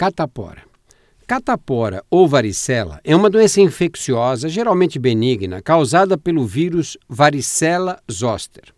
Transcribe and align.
Catapora. 0.00 0.62
Catapora 1.26 2.02
ou 2.10 2.26
varicela 2.26 3.02
é 3.04 3.14
uma 3.14 3.28
doença 3.28 3.60
infecciosa, 3.60 4.48
geralmente 4.48 4.98
benigna, 4.98 5.60
causada 5.60 6.16
pelo 6.16 6.46
vírus 6.46 6.96
varicela 7.06 8.00
zoster. 8.10 8.72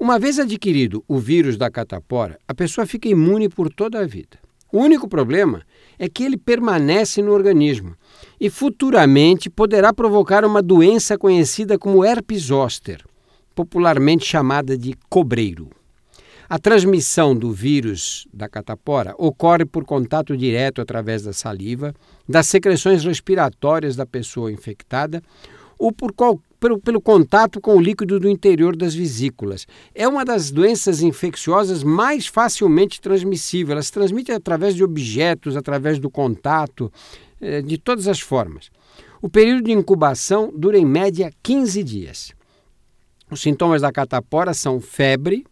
Uma 0.00 0.18
vez 0.18 0.38
adquirido 0.38 1.04
o 1.06 1.18
vírus 1.18 1.58
da 1.58 1.70
catapora, 1.70 2.38
a 2.48 2.54
pessoa 2.54 2.86
fica 2.86 3.06
imune 3.06 3.50
por 3.50 3.70
toda 3.70 4.00
a 4.00 4.06
vida. 4.06 4.38
O 4.72 4.78
único 4.78 5.06
problema 5.06 5.62
é 5.98 6.08
que 6.08 6.24
ele 6.24 6.38
permanece 6.38 7.20
no 7.20 7.32
organismo 7.32 7.94
e 8.40 8.48
futuramente 8.48 9.50
poderá 9.50 9.92
provocar 9.92 10.42
uma 10.42 10.62
doença 10.62 11.18
conhecida 11.18 11.78
como 11.78 12.02
herpes 12.02 12.44
zoster, 12.44 13.04
popularmente 13.54 14.24
chamada 14.24 14.74
de 14.78 14.94
cobreiro. 15.10 15.68
A 16.48 16.60
transmissão 16.60 17.34
do 17.34 17.50
vírus 17.50 18.28
da 18.32 18.48
catapora 18.48 19.14
ocorre 19.18 19.64
por 19.64 19.84
contato 19.84 20.36
direto 20.36 20.80
através 20.80 21.24
da 21.24 21.32
saliva, 21.32 21.92
das 22.28 22.46
secreções 22.46 23.04
respiratórias 23.04 23.96
da 23.96 24.06
pessoa 24.06 24.52
infectada 24.52 25.20
ou 25.76 25.92
por 25.92 26.12
qual, 26.12 26.40
pelo, 26.60 26.78
pelo 26.78 27.00
contato 27.00 27.60
com 27.60 27.76
o 27.76 27.80
líquido 27.80 28.20
do 28.20 28.28
interior 28.28 28.76
das 28.76 28.94
vesículas. 28.94 29.66
É 29.92 30.06
uma 30.06 30.24
das 30.24 30.52
doenças 30.52 31.02
infecciosas 31.02 31.82
mais 31.82 32.28
facilmente 32.28 33.00
transmissíveis. 33.00 33.72
Ela 33.72 33.82
se 33.82 33.92
transmite 33.92 34.30
através 34.30 34.74
de 34.74 34.84
objetos, 34.84 35.56
através 35.56 35.98
do 35.98 36.08
contato, 36.08 36.92
eh, 37.40 37.60
de 37.60 37.76
todas 37.76 38.06
as 38.06 38.20
formas. 38.20 38.70
O 39.20 39.28
período 39.28 39.64
de 39.64 39.72
incubação 39.72 40.52
dura 40.56 40.78
em 40.78 40.86
média 40.86 41.32
15 41.42 41.82
dias. 41.82 42.32
Os 43.28 43.42
sintomas 43.42 43.82
da 43.82 43.90
catapora 43.90 44.54
são 44.54 44.80
febre, 44.80 45.44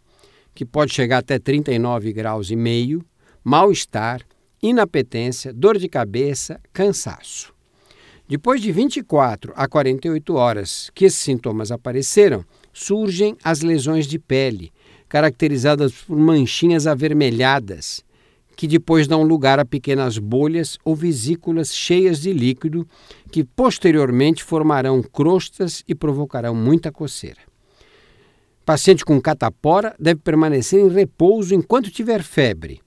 que 0.54 0.64
pode 0.64 0.92
chegar 0.92 1.18
até 1.18 1.38
39 1.38 2.12
graus 2.12 2.50
e 2.50 2.56
meio, 2.56 3.04
mal-estar, 3.42 4.22
inapetência, 4.62 5.52
dor 5.52 5.78
de 5.78 5.88
cabeça, 5.88 6.60
cansaço. 6.72 7.52
Depois 8.26 8.62
de 8.62 8.72
24 8.72 9.52
a 9.54 9.68
48 9.68 10.34
horas 10.34 10.90
que 10.94 11.04
esses 11.04 11.18
sintomas 11.18 11.70
apareceram, 11.70 12.44
surgem 12.72 13.36
as 13.44 13.60
lesões 13.60 14.06
de 14.06 14.18
pele, 14.18 14.72
caracterizadas 15.08 15.92
por 15.92 16.16
manchinhas 16.16 16.86
avermelhadas, 16.86 18.02
que 18.56 18.66
depois 18.66 19.06
dão 19.06 19.22
lugar 19.22 19.58
a 19.58 19.64
pequenas 19.64 20.16
bolhas 20.16 20.78
ou 20.84 20.96
vesículas 20.96 21.74
cheias 21.74 22.20
de 22.20 22.32
líquido, 22.32 22.88
que 23.30 23.44
posteriormente 23.44 24.42
formarão 24.42 25.02
crostas 25.02 25.82
e 25.86 25.94
provocarão 25.94 26.54
muita 26.54 26.90
coceira. 26.90 27.40
Paciente 28.64 29.04
com 29.04 29.20
catapora 29.20 29.94
deve 30.00 30.20
permanecer 30.20 30.80
em 30.80 30.88
repouso 30.88 31.54
enquanto 31.54 31.90
tiver 31.90 32.22
febre, 32.22 32.80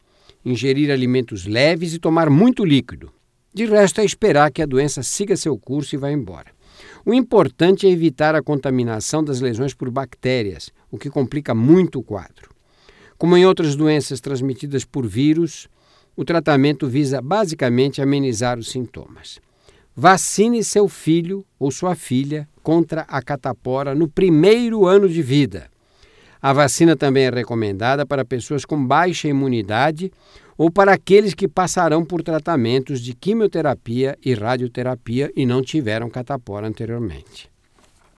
ingerir 0.44 0.90
alimentos 0.90 1.46
leves 1.46 1.94
e 1.94 2.00
tomar 2.00 2.32
muito 2.32 2.66
líquido. 2.66 3.12
De 3.54 3.66
resto, 3.66 4.02
é 4.02 4.06
esperar 4.06 4.52
que 4.52 4.62
a 4.62 4.66
doença 4.66 5.04
siga 5.04 5.38
seu 5.38 5.56
curso 5.56 5.94
e 5.94 5.98
vá 5.98 6.12
embora. 6.12 6.52
O 7.06 7.14
importante 7.14 7.86
é 7.86 7.92
evitar 7.92 8.34
a 8.34 8.42
contaminação 8.42 9.24
das 9.24 9.40
lesões 9.40 9.76
por 9.76 9.92
bactérias, 9.92 10.72
o 10.90 10.98
que 10.98 11.12
complica 11.12 11.54
muito 11.54 12.00
o 12.00 12.04
quadro. 12.04 12.50
Como 13.16 13.38
em 13.38 13.46
outras 13.46 13.76
doenças 13.76 14.20
transmitidas 14.20 14.84
por 14.84 15.06
vírus, 15.06 15.68
o 16.16 16.26
tratamento 16.26 16.88
visa 16.88 17.22
basicamente 17.22 18.02
amenizar 18.02 18.58
os 18.58 18.72
sintomas. 18.72 19.40
Vacine 19.96 20.64
seu 20.64 20.88
filho 20.88 21.46
ou 21.60 21.70
sua 21.70 21.96
filha 21.96 22.48
contra 22.68 23.06
a 23.08 23.22
catapora 23.22 23.96
no 23.96 24.10
primeiro 24.10 24.86
ano 24.86 25.08
de 25.08 25.22
vida. 25.22 25.70
A 26.42 26.52
vacina 26.52 26.98
também 26.98 27.24
é 27.24 27.30
recomendada 27.30 28.06
para 28.06 28.26
pessoas 28.26 28.66
com 28.66 28.86
baixa 28.86 29.30
imunidade 29.30 30.12
ou 30.58 30.70
para 30.70 30.92
aqueles 30.92 31.34
que 31.34 31.48
passarão 31.48 32.04
por 32.04 32.22
tratamentos 32.22 33.00
de 33.00 33.14
quimioterapia 33.14 34.18
e 34.22 34.34
radioterapia 34.34 35.32
e 35.34 35.46
não 35.46 35.62
tiveram 35.62 36.10
catapora 36.10 36.68
anteriormente. 36.68 37.50